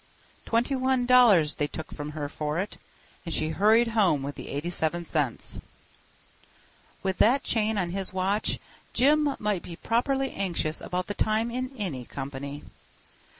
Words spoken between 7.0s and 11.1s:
With that chain on his watch Jim might be properly anxious about